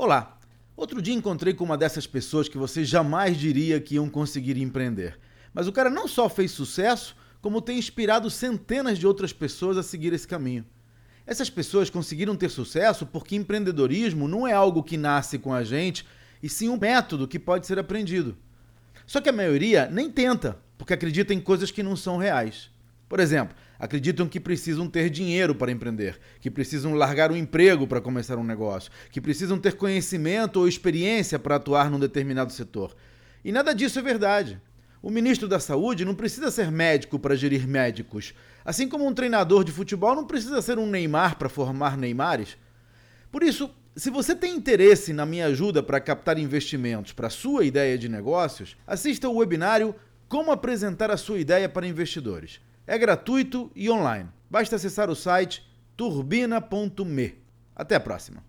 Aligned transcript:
Olá! 0.00 0.38
Outro 0.76 1.02
dia 1.02 1.12
encontrei 1.12 1.52
com 1.52 1.64
uma 1.64 1.76
dessas 1.76 2.06
pessoas 2.06 2.48
que 2.48 2.56
você 2.56 2.84
jamais 2.84 3.36
diria 3.36 3.80
que 3.80 3.96
iam 3.96 4.08
conseguir 4.08 4.56
empreender. 4.56 5.18
Mas 5.52 5.66
o 5.66 5.72
cara 5.72 5.90
não 5.90 6.06
só 6.06 6.28
fez 6.28 6.52
sucesso, 6.52 7.16
como 7.40 7.60
tem 7.60 7.80
inspirado 7.80 8.30
centenas 8.30 8.96
de 8.96 9.08
outras 9.08 9.32
pessoas 9.32 9.76
a 9.76 9.82
seguir 9.82 10.12
esse 10.12 10.28
caminho. 10.28 10.64
Essas 11.26 11.50
pessoas 11.50 11.90
conseguiram 11.90 12.36
ter 12.36 12.48
sucesso 12.48 13.06
porque 13.06 13.34
empreendedorismo 13.34 14.28
não 14.28 14.46
é 14.46 14.52
algo 14.52 14.84
que 14.84 14.96
nasce 14.96 15.36
com 15.36 15.52
a 15.52 15.64
gente, 15.64 16.06
e 16.40 16.48
sim 16.48 16.68
um 16.68 16.78
método 16.78 17.26
que 17.26 17.36
pode 17.36 17.66
ser 17.66 17.80
aprendido. 17.80 18.36
Só 19.04 19.20
que 19.20 19.30
a 19.30 19.32
maioria 19.32 19.88
nem 19.90 20.08
tenta, 20.08 20.60
porque 20.78 20.94
acredita 20.94 21.34
em 21.34 21.40
coisas 21.40 21.72
que 21.72 21.82
não 21.82 21.96
são 21.96 22.18
reais. 22.18 22.70
Por 23.08 23.20
exemplo, 23.20 23.56
acreditam 23.78 24.28
que 24.28 24.38
precisam 24.38 24.88
ter 24.88 25.08
dinheiro 25.08 25.54
para 25.54 25.72
empreender, 25.72 26.18
que 26.40 26.50
precisam 26.50 26.94
largar 26.94 27.30
o 27.32 27.36
emprego 27.36 27.86
para 27.86 28.00
começar 28.00 28.36
um 28.36 28.44
negócio, 28.44 28.90
que 29.10 29.20
precisam 29.20 29.58
ter 29.58 29.76
conhecimento 29.76 30.58
ou 30.58 30.68
experiência 30.68 31.38
para 31.38 31.56
atuar 31.56 31.90
num 31.90 31.98
determinado 31.98 32.52
setor. 32.52 32.94
E 33.44 33.52
nada 33.52 33.74
disso 33.74 33.98
é 33.98 34.02
verdade. 34.02 34.60
O 35.00 35.10
ministro 35.10 35.46
da 35.46 35.60
Saúde 35.60 36.04
não 36.04 36.14
precisa 36.14 36.50
ser 36.50 36.70
médico 36.72 37.18
para 37.18 37.36
gerir 37.36 37.66
médicos, 37.66 38.34
assim 38.64 38.88
como 38.88 39.06
um 39.06 39.14
treinador 39.14 39.62
de 39.64 39.72
futebol 39.72 40.14
não 40.14 40.26
precisa 40.26 40.60
ser 40.60 40.78
um 40.78 40.86
Neymar 40.86 41.38
para 41.38 41.48
formar 41.48 41.96
Neymares. 41.96 42.56
Por 43.30 43.42
isso, 43.42 43.70
se 43.94 44.10
você 44.10 44.34
tem 44.34 44.54
interesse 44.54 45.12
na 45.12 45.24
minha 45.24 45.46
ajuda 45.46 45.82
para 45.82 46.00
captar 46.00 46.38
investimentos 46.38 47.12
para 47.12 47.30
sua 47.30 47.64
ideia 47.64 47.96
de 47.96 48.08
negócios, 48.08 48.76
assista 48.86 49.28
o 49.28 49.36
webinário 49.36 49.94
Como 50.28 50.52
apresentar 50.52 51.10
a 51.10 51.16
sua 51.16 51.38
ideia 51.38 51.68
para 51.68 51.86
investidores. 51.86 52.60
É 52.90 52.96
gratuito 52.96 53.70
e 53.76 53.90
online. 53.90 54.30
Basta 54.48 54.76
acessar 54.76 55.10
o 55.10 55.14
site 55.14 55.62
turbina.me. 55.94 57.34
Até 57.76 57.96
a 57.96 58.00
próxima. 58.00 58.42